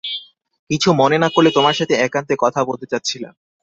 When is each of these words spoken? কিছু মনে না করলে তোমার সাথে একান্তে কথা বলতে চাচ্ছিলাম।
কিছু 0.69 0.89
মনে 0.93 1.17
না 1.17 1.29
করলে 1.29 1.49
তোমার 1.57 1.75
সাথে 1.79 1.93
একান্তে 1.97 2.33
কথা 2.39 2.61
বলতে 2.69 2.85
চাচ্ছিলাম। 2.91 3.33